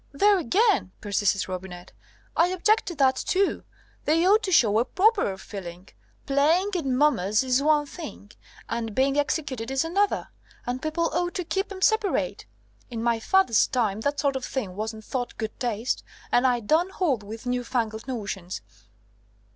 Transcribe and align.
"There 0.13 0.39
again," 0.39 0.93
persisted 0.99 1.47
Robinet; 1.47 1.93
"I 2.35 2.47
object 2.47 2.87
to 2.87 2.95
that 2.95 3.17
too. 3.17 3.63
They 4.05 4.25
ought 4.27 4.41
to 4.41 4.51
show 4.51 4.79
a 4.79 4.85
properer 4.85 5.37
feeling. 5.37 5.89
Playing 6.25 6.71
at 6.75 6.87
mummers 6.87 7.43
is 7.43 7.61
one 7.61 7.85
thing, 7.85 8.31
and 8.67 8.95
being 8.95 9.15
executed 9.19 9.69
is 9.69 9.85
another, 9.85 10.29
and 10.65 10.81
people 10.81 11.11
ought 11.13 11.35
to 11.35 11.43
keep 11.43 11.71
'em 11.71 11.83
separate. 11.83 12.47
In 12.89 13.03
my 13.03 13.19
father's 13.19 13.67
time, 13.67 14.01
that 14.01 14.19
sort 14.19 14.35
of 14.35 14.43
thing 14.43 14.75
wasn't 14.75 15.05
thought 15.05 15.37
good 15.37 15.59
taste, 15.59 16.01
and 16.31 16.47
I 16.47 16.61
don't 16.61 16.93
hold 16.93 17.21
with 17.21 17.45
new 17.45 17.63
fangled 17.63 18.07
notions." 18.07 18.61